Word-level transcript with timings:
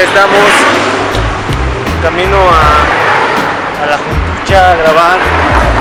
acá 0.00 0.08
estamos, 0.08 0.48
camino 2.02 2.36
a, 2.36 3.82
a 3.82 3.86
la 3.86 3.98
Juntucha 3.98 4.72
a 4.72 4.74
grabar. 4.76 5.18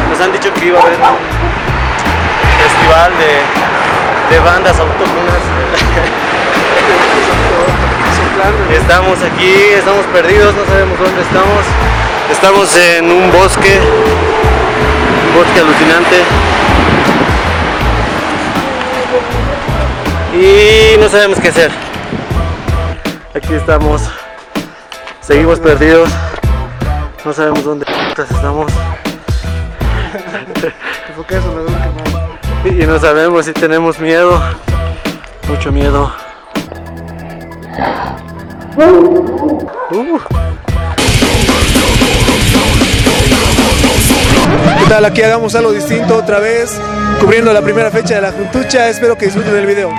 Nos 0.09 0.19
han 0.19 0.31
dicho 0.31 0.53
que 0.53 0.65
iba 0.65 0.79
a 0.79 0.81
haber 0.81 0.93
un 0.93 1.17
festival 2.59 3.11
de, 3.17 4.35
de 4.35 4.39
bandas 4.41 4.79
autóctonas. 4.79 5.41
Estamos 8.71 9.21
aquí, 9.21 9.53
estamos 9.75 10.05
perdidos, 10.07 10.55
no 10.55 10.65
sabemos 10.65 10.97
dónde 10.97 11.21
estamos. 11.21 11.65
Estamos 12.31 12.75
en 12.77 13.11
un 13.11 13.31
bosque, 13.31 13.79
un 15.27 15.35
bosque 15.35 15.59
alucinante. 15.59 16.23
Y 20.33 20.97
no 20.97 21.09
sabemos 21.09 21.39
qué 21.39 21.49
hacer. 21.49 21.88
Aquí 23.31 23.53
estamos, 23.53 24.01
seguimos 25.21 25.59
perdidos, 25.59 26.09
no 27.23 27.31
sabemos 27.31 27.63
dónde 27.63 27.85
estamos. 28.17 28.71
Y 32.65 32.85
no 32.87 32.99
sabemos 32.99 33.45
si 33.45 33.53
tenemos 33.53 33.99
miedo, 33.99 34.41
mucho 35.47 35.71
miedo. 35.71 36.11
Uh. 38.75 40.19
¿Qué 44.79 44.89
tal? 44.89 45.05
Aquí 45.05 45.21
hagamos 45.21 45.53
algo 45.53 45.71
distinto 45.71 46.17
otra 46.17 46.39
vez, 46.39 46.71
cubriendo 47.21 47.53
la 47.53 47.61
primera 47.61 47.91
fecha 47.91 48.15
de 48.15 48.21
la 48.21 48.31
Juntucha. 48.31 48.89
Espero 48.89 49.15
que 49.15 49.25
disfruten 49.25 49.53
del 49.53 49.67
video. 49.67 49.91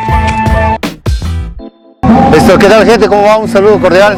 ¿Qué 2.59 2.67
tal 2.69 2.85
gente? 2.87 3.09
¿Cómo 3.09 3.23
va? 3.23 3.37
Un 3.39 3.49
saludo 3.49 3.79
cordial. 3.79 4.17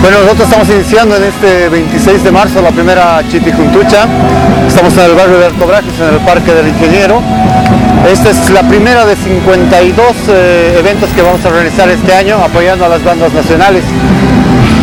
Bueno, 0.00 0.18
nosotros 0.20 0.48
estamos 0.48 0.68
iniciando 0.68 1.16
en 1.16 1.24
este 1.24 1.68
26 1.70 2.24
de 2.24 2.30
marzo 2.30 2.60
la 2.60 2.70
primera 2.70 3.22
Chiti 3.30 3.50
Juntucha. 3.52 4.06
Estamos 4.66 4.92
en 4.98 5.04
el 5.04 5.12
barrio 5.14 5.38
de 5.38 5.46
Alto 5.46 5.66
Brajes, 5.66 5.92
en 5.98 6.14
el 6.14 6.20
Parque 6.20 6.52
del 6.52 6.68
Ingeniero. 6.68 7.22
Esta 8.10 8.30
es 8.30 8.50
la 8.50 8.62
primera 8.62 9.06
de 9.06 9.16
52 9.16 10.06
eh, 10.28 10.76
eventos 10.78 11.08
que 11.10 11.22
vamos 11.22 11.42
a 11.46 11.48
realizar 11.48 11.88
este 11.88 12.12
año 12.14 12.36
apoyando 12.36 12.84
a 12.84 12.88
las 12.88 13.02
bandas 13.02 13.32
nacionales. 13.32 13.82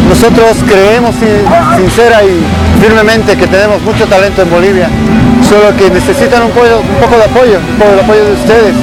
Nosotros 0.09 0.57
creemos 0.67 1.15
sin- 1.15 1.77
sincera 1.77 2.23
y 2.23 2.41
firmemente 2.81 3.37
que 3.37 3.45
tenemos 3.47 3.81
mucho 3.83 4.07
talento 4.07 4.41
en 4.41 4.49
Bolivia, 4.49 4.89
solo 5.47 5.75
que 5.77 5.89
necesitan 5.91 6.41
un 6.43 6.51
poco 6.51 6.65
de 7.17 7.23
apoyo, 7.25 7.59
un 7.59 7.77
poco 7.77 7.91
de 7.95 8.01
apoyo 8.01 8.25
de 8.25 8.31
ustedes. 8.33 8.73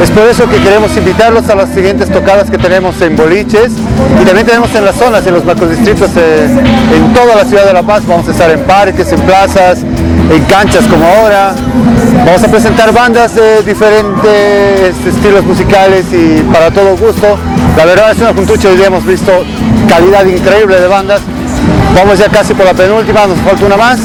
Es 0.00 0.10
por 0.10 0.26
eso 0.26 0.48
que 0.48 0.56
queremos 0.58 0.96
invitarlos 0.96 1.48
a 1.48 1.54
las 1.54 1.68
siguientes 1.70 2.10
tocadas 2.10 2.50
que 2.50 2.58
tenemos 2.58 3.00
en 3.00 3.16
boliches 3.16 3.72
y 4.20 4.24
también 4.24 4.46
tenemos 4.46 4.74
en 4.74 4.84
las 4.84 4.96
zonas, 4.96 5.26
en 5.26 5.34
los 5.34 5.44
macrodistritos, 5.44 6.10
eh, 6.16 6.48
en 6.94 7.12
toda 7.12 7.36
la 7.36 7.44
ciudad 7.44 7.66
de 7.66 7.72
La 7.72 7.82
Paz. 7.82 8.02
Vamos 8.06 8.26
a 8.28 8.32
estar 8.32 8.50
en 8.50 8.60
parques, 8.60 9.12
en 9.12 9.20
plazas, 9.20 9.82
en 9.82 10.44
canchas 10.44 10.84
como 10.86 11.04
ahora. 11.06 11.54
Vamos 12.24 12.42
a 12.42 12.48
presentar 12.48 12.92
bandas 12.92 13.34
de 13.34 13.62
diferentes 13.62 14.94
estilos 15.06 15.44
musicales 15.44 16.06
y 16.12 16.42
para 16.52 16.70
todo 16.70 16.96
gusto. 16.96 17.38
La 17.76 17.84
verdad 17.84 18.12
es 18.12 18.18
una 18.18 18.34
juntucha, 18.34 18.68
hoy 18.68 18.76
día 18.76 18.86
hemos 18.86 19.04
visto 19.04 19.32
calidad 19.88 20.24
increíble 20.24 20.80
de 20.80 20.88
bandas. 20.88 21.20
Vamos 21.94 22.18
ya 22.18 22.28
casi 22.28 22.54
por 22.54 22.66
la 22.66 22.74
penúltima, 22.74 23.26
nos 23.26 23.38
falta 23.38 23.66
una 23.66 23.76
más. 23.76 24.00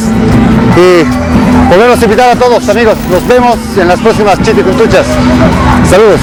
Volvemos 1.69 1.99
a 1.99 2.03
invitar 2.03 2.29
a 2.29 2.35
todos 2.35 2.67
amigos. 2.69 2.97
Nos 3.09 3.27
vemos 3.27 3.57
en 3.77 3.87
las 3.87 3.99
próximas 3.99 4.41
Chiti 4.41 4.61
Juntuchas. 4.61 5.05
Saludos. 5.89 6.19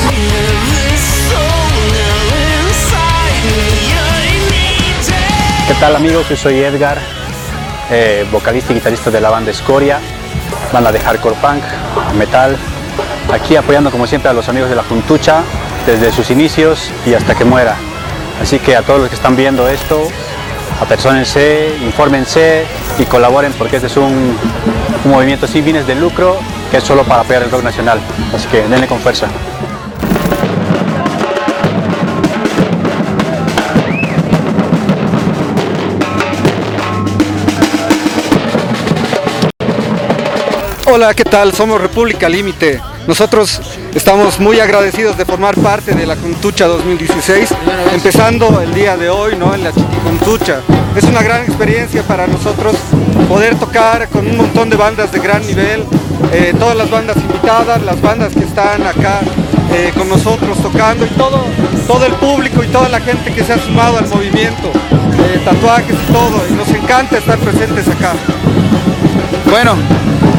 ¿Qué 5.67 5.75
tal 5.81 5.97
amigos? 5.97 6.28
Yo 6.28 6.36
soy 6.36 6.59
Edgar, 6.61 6.98
eh, 7.91 8.27
vocalista 8.31 8.73
y 8.73 8.77
guitarrista 8.77 9.11
de 9.11 9.20
la 9.20 9.31
banda 9.31 9.51
Escoria, 9.51 9.98
banda 10.73 10.92
de 10.92 11.01
hardcore 11.01 11.36
punk, 11.36 11.62
metal, 12.19 12.57
aquí 13.33 13.57
apoyando 13.57 13.90
como 13.90 14.07
siempre 14.07 14.30
a 14.30 14.35
los 14.35 14.48
amigos 14.48 14.69
de 14.69 14.77
la 14.77 14.83
Juntucha 14.83 15.42
desde 15.86 16.13
sus 16.13 16.30
inicios 16.30 16.90
y 17.07 17.14
hasta 17.14 17.35
que 17.35 17.45
muera. 17.45 17.77
Así 18.42 18.58
que 18.58 18.77
a 18.77 18.83
todos 18.83 19.01
los 19.01 19.08
que 19.08 19.14
están 19.14 19.36
viendo 19.36 19.69
esto, 19.69 20.08
apersónense, 20.80 21.77
infórmense 21.83 22.67
y 22.99 23.05
colaboren 23.07 23.53
porque 23.59 23.77
este 23.77 23.89
es 23.89 23.97
un, 23.97 24.37
movimiento 25.05 25.47
sin 25.47 25.65
fines 25.65 25.87
de 25.87 25.95
lucro 25.95 26.39
que 26.71 26.79
es 26.79 26.85
solo 26.85 27.05
para 27.05 27.23
apoyar 27.23 27.43
el 27.43 27.51
rock 27.51 27.63
nacional. 27.63 28.01
Así 28.35 28.49
que 28.49 28.63
denle 28.63 28.87
con 28.87 28.99
fuerza. 28.99 29.29
Hola, 40.87 41.13
¿qué 41.15 41.25
tal? 41.25 41.53
Somos 41.53 41.81
República 41.81 42.29
Límite. 42.29 42.81
Nosotros 43.07 43.61
estamos 43.95 44.41
muy 44.41 44.61
agradecidos 44.61 45.19
de 45.19 45.27
formar 45.27 45.55
parte 45.57 45.95
de 45.95 46.07
la 46.07 46.17
Juntucha 46.17 46.67
2016, 46.67 47.51
empezando 47.92 48.61
el 48.63 48.73
día 48.73 48.97
de 48.97 49.11
hoy 49.11 49.37
¿no? 49.37 49.55
en 49.55 49.63
la 49.63 49.73
Chiqui 49.73 49.97
Juntucha. 50.03 50.61
Es 50.97 51.05
una 51.05 51.23
gran 51.23 51.43
experiencia 51.43 52.03
para 52.03 52.27
nosotros 52.27 52.77
poder 53.29 53.57
tocar 53.57 54.09
con 54.09 54.27
un 54.27 54.39
montón 54.39 54.70
de 54.70 54.77
bandas 54.77 55.13
de 55.13 55.19
gran 55.19 55.47
nivel, 55.47 55.85
eh, 56.33 56.55
todas 56.59 56.77
las 56.77 56.91
bandas 56.91 57.17
invitadas, 57.19 57.83
las 57.83 58.01
bandas 58.01 58.33
que 58.33 58.45
están 58.45 58.87
acá 58.87 59.20
eh, 59.75 59.93
con 59.95 60.09
nosotros 60.09 60.57
tocando 60.63 61.05
y 61.05 61.11
todo, 61.11 61.45
todo 61.87 62.07
el 62.07 62.14
público 62.14 62.64
y 62.64 62.69
toda 62.69 62.89
la 62.89 63.01
gente 63.01 63.35
que 63.35 63.45
se 63.45 63.53
ha 63.53 63.59
sumado 63.59 63.98
al 63.98 64.09
movimiento, 64.09 64.69
eh, 64.70 65.41
tatuajes 65.45 65.95
y 66.09 66.13
todo. 66.13 66.43
Nos 66.57 66.69
encanta 66.69 67.19
estar 67.19 67.39
presentes 67.39 67.87
acá. 67.87 68.14
Bueno, 69.51 69.77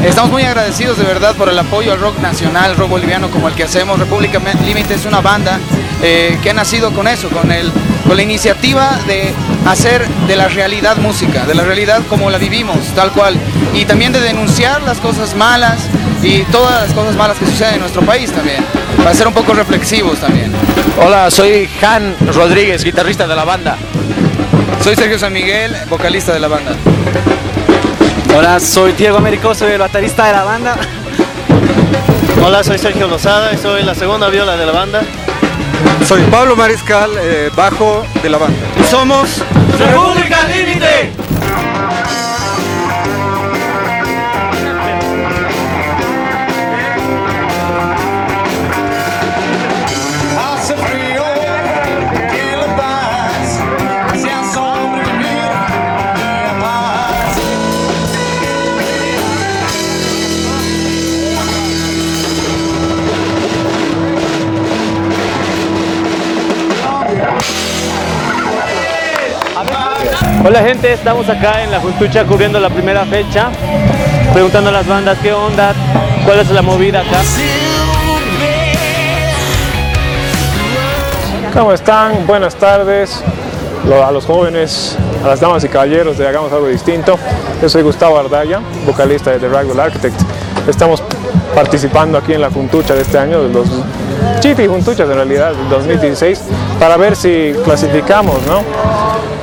estamos 0.07 0.31
muy 0.31 0.43
agradecidos 0.43 0.97
de 0.97 1.03
verdad 1.03 1.35
por 1.35 1.49
el 1.49 1.57
apoyo 1.57 1.91
al 1.91 1.99
rock 1.99 2.19
nacional, 2.19 2.75
rock 2.75 2.89
boliviano 2.89 3.29
como 3.29 3.47
el 3.47 3.55
que 3.55 3.63
hacemos. 3.63 3.99
República 3.99 4.39
Límite 4.63 4.93
es 4.93 5.05
una 5.05 5.21
banda 5.21 5.59
eh, 6.03 6.37
que 6.43 6.51
ha 6.51 6.53
nacido 6.53 6.91
con 6.91 7.07
eso, 7.07 7.29
con, 7.29 7.51
el, 7.51 7.71
con 8.05 8.15
la 8.15 8.21
iniciativa 8.21 8.99
de 9.07 9.33
hacer 9.65 10.07
de 10.27 10.35
la 10.35 10.47
realidad 10.47 10.97
música, 10.97 11.45
de 11.45 11.55
la 11.55 11.63
realidad 11.63 12.01
como 12.07 12.29
la 12.29 12.37
vivimos, 12.37 12.77
tal 12.95 13.11
cual. 13.11 13.35
Y 13.73 13.85
también 13.85 14.11
de 14.11 14.19
denunciar 14.21 14.83
las 14.83 14.99
cosas 14.99 15.35
malas 15.35 15.79
y 16.21 16.43
todas 16.43 16.87
las 16.87 16.93
cosas 16.93 17.15
malas 17.15 17.37
que 17.37 17.45
suceden 17.45 17.75
en 17.75 17.79
nuestro 17.81 18.01
país 18.03 18.31
también, 18.31 18.63
para 18.97 19.13
ser 19.13 19.27
un 19.27 19.33
poco 19.33 19.53
reflexivos 19.53 20.19
también. 20.19 20.51
Hola, 21.03 21.31
soy 21.31 21.69
Han 21.81 22.15
Rodríguez, 22.33 22.83
guitarrista 22.83 23.27
de 23.27 23.35
la 23.35 23.43
banda. 23.43 23.77
Soy 24.83 24.95
Sergio 24.95 25.17
San 25.17 25.33
Miguel, 25.33 25.75
vocalista 25.89 26.33
de 26.33 26.39
la 26.39 26.47
banda. 26.47 26.75
Hola, 28.37 28.59
soy 28.59 28.91
Diego 28.91 29.15
Américo, 29.15 29.55
soy 29.55 29.71
el 29.71 29.79
baterista 29.79 30.25
de 30.25 30.33
la 30.33 30.43
banda. 30.43 30.75
Hola, 32.43 32.65
soy 32.65 32.77
Sergio 32.77 33.07
Lozada 33.07 33.53
y 33.53 33.57
soy 33.57 33.81
la 33.83 33.95
segunda 33.95 34.27
viola 34.27 34.57
de 34.57 34.65
la 34.65 34.73
banda. 34.73 35.03
Soy 36.05 36.21
Pablo 36.23 36.57
Mariscal, 36.57 37.11
eh, 37.17 37.49
bajo 37.55 38.05
de 38.21 38.29
la 38.29 38.37
banda. 38.37 38.59
Y 38.77 38.83
somos 38.83 39.41
¡República 39.79 40.45
Límite! 40.49 40.74
Hola 70.47 70.61
gente, 70.61 70.93
estamos 70.93 71.27
acá 71.27 71.63
en 71.63 71.71
la 71.71 71.79
Juntucha 71.79 72.23
cubriendo 72.23 72.59
la 72.59 72.69
primera 72.69 73.03
fecha, 73.03 73.49
preguntando 74.31 74.69
a 74.69 74.73
las 74.73 74.87
bandas 74.87 75.17
qué 75.17 75.33
onda, 75.33 75.73
cuál 76.23 76.37
es 76.37 76.51
la 76.51 76.61
movida 76.61 76.99
acá. 76.99 77.23
¿Cómo 81.51 81.73
están? 81.73 82.27
Buenas 82.27 82.53
tardes 82.57 83.23
a 83.91 84.11
los 84.11 84.25
jóvenes, 84.27 84.95
a 85.23 85.29
las 85.29 85.39
damas 85.39 85.63
y 85.63 85.67
caballeros 85.67 86.19
de 86.19 86.27
Hagamos 86.27 86.53
Algo 86.53 86.67
Distinto. 86.67 87.17
Yo 87.59 87.67
soy 87.67 87.81
Gustavo 87.81 88.19
Ardaya, 88.19 88.61
vocalista 88.85 89.31
de 89.31 89.39
The 89.39 89.49
Ragdoll 89.49 89.79
Architect. 89.79 90.21
Estamos 90.67 91.01
participando 91.55 92.17
aquí 92.17 92.33
en 92.33 92.41
la 92.41 92.51
Juntucha 92.51 92.93
de 92.93 93.01
este 93.01 93.17
año, 93.17 93.41
los 93.43 93.67
Chiti 94.41 94.67
Juntuchas 94.67 95.09
en 95.09 95.15
realidad, 95.15 95.53
del 95.53 95.69
2016, 95.69 96.41
para 96.79 96.97
ver 96.97 97.15
si 97.15 97.53
clasificamos, 97.63 98.35
¿no? 98.45 98.61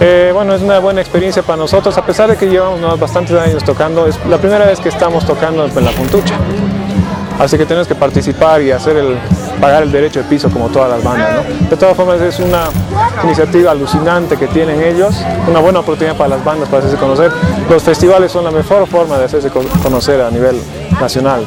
Eh, 0.00 0.30
bueno, 0.34 0.54
es 0.54 0.62
una 0.62 0.78
buena 0.78 1.00
experiencia 1.00 1.42
para 1.42 1.56
nosotros, 1.56 1.96
a 1.96 2.04
pesar 2.04 2.28
de 2.28 2.36
que 2.36 2.46
llevamos 2.46 2.80
¿no? 2.80 2.96
bastantes 2.96 3.36
años 3.36 3.64
tocando, 3.64 4.06
es 4.06 4.18
la 4.26 4.38
primera 4.38 4.66
vez 4.66 4.78
que 4.78 4.90
estamos 4.90 5.26
tocando 5.26 5.64
en 5.64 5.84
la 5.84 5.92
Juntucha. 5.92 6.34
Así 7.38 7.56
que 7.56 7.64
tenemos 7.64 7.88
que 7.88 7.94
participar 7.94 8.62
y 8.62 8.70
hacer 8.70 8.96
el, 8.96 9.16
pagar 9.60 9.82
el 9.82 9.92
derecho 9.92 10.20
de 10.22 10.28
piso 10.28 10.50
como 10.50 10.68
todas 10.68 10.90
las 10.90 11.02
bandas. 11.02 11.44
De 11.70 11.76
todas 11.76 11.96
formas 11.96 12.20
es 12.20 12.38
una 12.40 12.64
iniciativa 13.24 13.70
alucinante 13.70 14.36
que 14.36 14.46
tienen 14.48 14.82
ellos, 14.82 15.14
una 15.48 15.60
buena 15.60 15.80
oportunidad 15.80 16.16
para 16.16 16.30
las 16.30 16.44
bandas 16.44 16.68
para 16.68 16.78
hacerse 16.80 16.96
conocer. 16.98 17.30
Los 17.70 17.82
festivales 17.82 18.32
son 18.32 18.44
la 18.44 18.50
mejor 18.50 18.86
forma 18.86 19.18
de 19.18 19.24
hacerse 19.26 19.50
co- 19.50 19.64
conocer 19.82 20.20
a 20.20 20.30
nivel 20.30 20.60
nacional. 21.00 21.44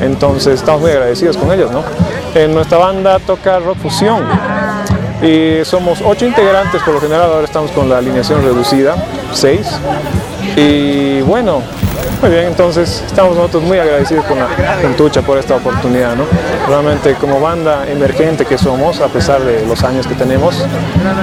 Entonces 0.00 0.54
estamos 0.54 0.82
muy 0.82 0.90
agradecidos 0.90 1.36
con 1.36 1.50
ellos. 1.52 1.70
En 2.34 2.52
nuestra 2.54 2.78
banda 2.78 3.18
toca 3.20 3.58
rock 3.60 3.78
fusión. 3.78 4.22
Y 5.22 5.64
somos 5.64 6.00
ocho 6.04 6.26
integrantes, 6.26 6.82
por 6.82 6.94
lo 6.94 7.00
general 7.00 7.30
ahora 7.32 7.44
estamos 7.44 7.70
con 7.70 7.88
la 7.88 7.98
alineación 7.98 8.42
reducida, 8.42 8.94
seis. 9.32 9.66
Y 10.56 11.22
bueno, 11.22 11.62
muy 12.24 12.32
bien, 12.32 12.46
entonces 12.46 13.04
estamos 13.06 13.36
nosotros 13.36 13.64
muy 13.64 13.78
agradecidos 13.78 14.24
con 14.24 14.38
la 14.38 14.48
Contucha 14.80 15.20
por 15.20 15.36
esta 15.36 15.56
oportunidad. 15.56 16.16
¿no? 16.16 16.24
Realmente 16.66 17.14
como 17.16 17.38
banda 17.38 17.86
emergente 17.86 18.46
que 18.46 18.56
somos, 18.56 19.00
a 19.00 19.08
pesar 19.08 19.42
de 19.42 19.66
los 19.66 19.84
años 19.84 20.06
que 20.06 20.14
tenemos, 20.14 20.64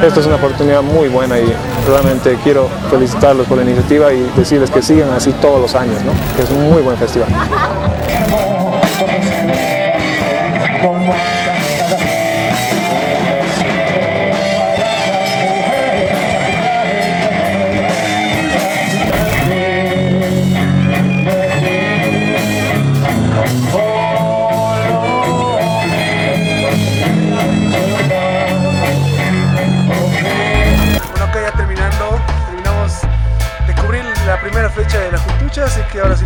esto 0.06 0.20
es 0.20 0.28
una 0.28 0.36
oportunidad 0.36 0.84
muy 0.84 1.10
buena 1.10 1.40
y 1.40 1.52
realmente 1.88 2.38
quiero 2.44 2.70
felicitarlos 2.92 3.48
por 3.48 3.58
la 3.58 3.64
iniciativa 3.64 4.14
y 4.14 4.32
decirles 4.36 4.70
que 4.70 4.84
sigan 4.84 5.10
así 5.10 5.32
todos 5.42 5.60
los 5.60 5.74
años, 5.74 6.04
¿no? 6.04 6.12
que 6.36 6.44
es 6.44 6.52
un 6.52 6.70
muy 6.70 6.84
buen 6.84 6.98
festival. 6.98 7.30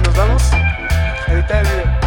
Nos 0.06 0.16
vamos 0.16 0.44
a 0.54 1.34
editar 1.34 1.66
el 1.66 1.72
video. 1.72 2.05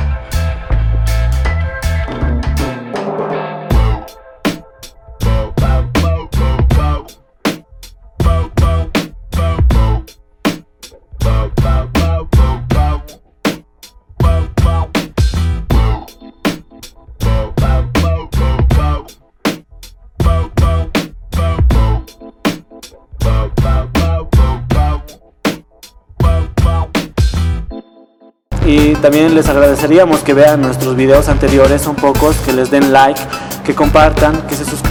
También 28.99 29.35
les 29.35 29.49
agradeceríamos 29.49 30.21
que 30.21 30.35
vean 30.35 30.61
nuestros 30.61 30.97
videos 30.97 31.29
anteriores, 31.29 31.83
son 31.83 31.97
pocos, 31.97 32.37
que 32.37 32.53
les 32.53 32.71
den 32.71 32.93
like, 32.93 33.21
que 33.65 33.75
compartan, 33.75 34.43
que 34.49 34.55
se 34.55 34.65
suscriban 34.65 34.89